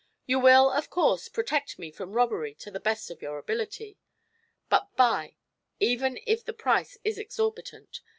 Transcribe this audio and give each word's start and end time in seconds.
You 0.25 0.39
will, 0.39 0.71
of 0.71 0.89
course, 0.89 1.27
protect 1.29 1.77
me 1.77 1.91
from 1.91 2.13
robbery 2.13 2.55
to 2.55 2.71
the 2.71 2.79
best 2.79 3.11
of 3.11 3.21
your 3.21 3.37
ability; 3.37 3.99
but 4.67 4.87
buy, 4.95 5.35
even 5.79 6.19
if 6.25 6.43
the 6.43 6.53
price 6.53 6.97
is 7.03 7.19
exorbitant. 7.19 8.01